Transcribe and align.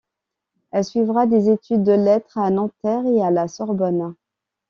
Elle 0.71 0.83
suivra 0.83 1.27
des 1.27 1.51
études 1.51 1.83
de 1.83 1.91
Lettres 1.91 2.39
à 2.39 2.49
Nanterre 2.49 3.05
et 3.05 3.21
à 3.21 3.29
la 3.29 3.47
Sorbonne. 3.47 4.15